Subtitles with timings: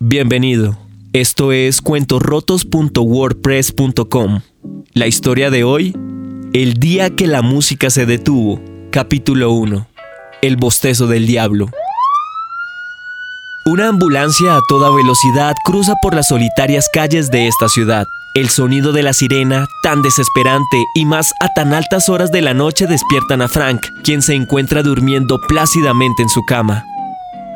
[0.00, 0.76] Bienvenido.
[1.12, 4.40] Esto es cuentosrotos.wordpress.com.
[4.92, 5.96] La historia de hoy,
[6.52, 8.60] El día que la música se detuvo,
[8.90, 9.86] capítulo 1.
[10.42, 11.70] El bostezo del diablo.
[13.66, 18.04] Una ambulancia a toda velocidad cruza por las solitarias calles de esta ciudad.
[18.34, 22.52] El sonido de la sirena, tan desesperante y más a tan altas horas de la
[22.52, 26.82] noche despiertan a Frank, quien se encuentra durmiendo plácidamente en su cama.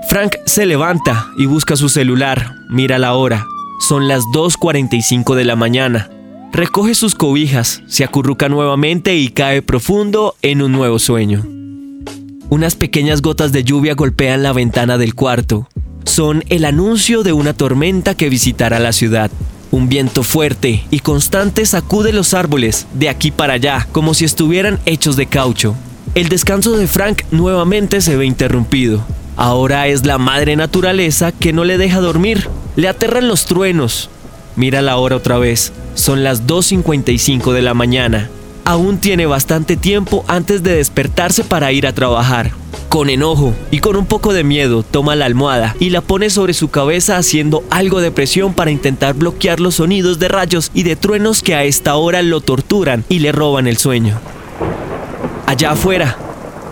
[0.09, 3.47] Frank se levanta y busca su celular, mira la hora.
[3.79, 6.09] Son las 2.45 de la mañana.
[6.51, 11.45] Recoge sus cobijas, se acurruca nuevamente y cae profundo en un nuevo sueño.
[12.49, 15.69] Unas pequeñas gotas de lluvia golpean la ventana del cuarto.
[16.05, 19.31] Son el anuncio de una tormenta que visitará la ciudad.
[19.71, 24.81] Un viento fuerte y constante sacude los árboles de aquí para allá como si estuvieran
[24.87, 25.77] hechos de caucho.
[26.15, 29.05] El descanso de Frank nuevamente se ve interrumpido.
[29.39, 32.49] Ahora es la madre naturaleza que no le deja dormir.
[32.75, 34.11] Le aterran los truenos.
[34.57, 35.73] Mira la hora otra vez.
[35.95, 38.29] Son las 2.55 de la mañana.
[38.65, 42.51] Aún tiene bastante tiempo antes de despertarse para ir a trabajar.
[42.89, 46.53] Con enojo y con un poco de miedo toma la almohada y la pone sobre
[46.53, 50.97] su cabeza haciendo algo de presión para intentar bloquear los sonidos de rayos y de
[50.97, 54.19] truenos que a esta hora lo torturan y le roban el sueño.
[55.47, 56.19] Allá afuera,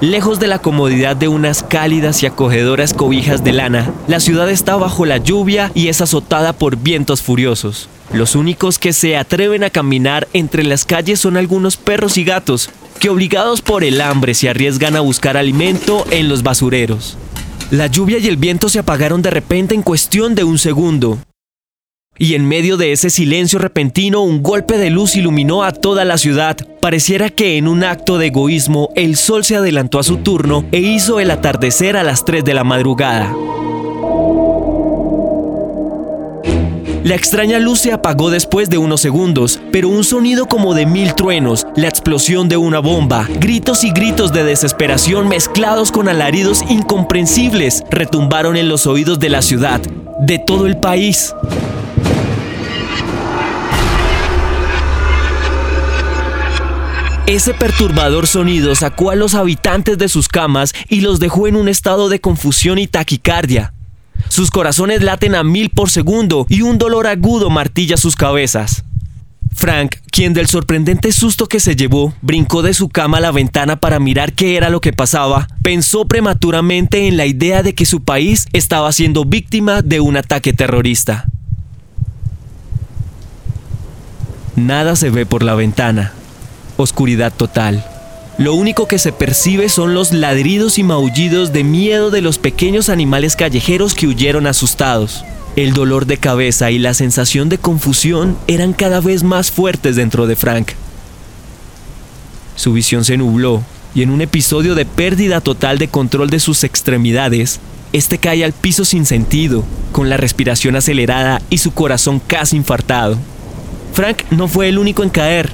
[0.02, 4.76] Lejos de la comodidad de unas cálidas y acogedoras cobijas de lana, la ciudad está
[4.76, 7.88] bajo la lluvia y es azotada por vientos furiosos.
[8.12, 12.68] Los únicos que se atreven a caminar entre las calles son algunos perros y gatos,
[13.00, 17.16] que obligados por el hambre se arriesgan a buscar alimento en los basureros.
[17.70, 21.18] La lluvia y el viento se apagaron de repente en cuestión de un segundo,
[22.18, 26.18] y en medio de ese silencio repentino un golpe de luz iluminó a toda la
[26.18, 26.56] ciudad.
[26.80, 30.78] Pareciera que en un acto de egoísmo el sol se adelantó a su turno e
[30.78, 33.34] hizo el atardecer a las 3 de la madrugada.
[37.06, 41.14] La extraña luz se apagó después de unos segundos, pero un sonido como de mil
[41.14, 47.84] truenos, la explosión de una bomba, gritos y gritos de desesperación mezclados con alaridos incomprensibles
[47.92, 49.80] retumbaron en los oídos de la ciudad,
[50.18, 51.32] de todo el país.
[57.26, 61.68] Ese perturbador sonido sacó a los habitantes de sus camas y los dejó en un
[61.68, 63.72] estado de confusión y taquicardia.
[64.28, 68.84] Sus corazones laten a mil por segundo y un dolor agudo martilla sus cabezas.
[69.52, 73.80] Frank, quien del sorprendente susto que se llevó, brincó de su cama a la ventana
[73.80, 78.04] para mirar qué era lo que pasaba, pensó prematuramente en la idea de que su
[78.04, 81.26] país estaba siendo víctima de un ataque terrorista.
[84.54, 86.12] Nada se ve por la ventana
[86.76, 87.84] oscuridad total.
[88.38, 92.90] Lo único que se percibe son los ladridos y maullidos de miedo de los pequeños
[92.90, 95.24] animales callejeros que huyeron asustados.
[95.56, 100.26] El dolor de cabeza y la sensación de confusión eran cada vez más fuertes dentro
[100.26, 100.72] de Frank.
[102.56, 103.62] Su visión se nubló
[103.94, 107.60] y en un episodio de pérdida total de control de sus extremidades,
[107.94, 113.16] este cae al piso sin sentido, con la respiración acelerada y su corazón casi infartado.
[113.94, 115.50] Frank no fue el único en caer,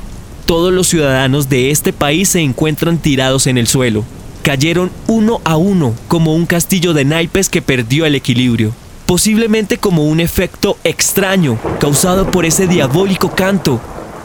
[0.47, 4.05] todos los ciudadanos de este país se encuentran tirados en el suelo.
[4.43, 8.73] Cayeron uno a uno como un castillo de naipes que perdió el equilibrio.
[9.07, 13.81] Posiblemente como un efecto extraño causado por ese diabólico canto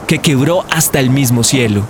[0.08, 1.86] que quebró hasta el mismo cielo.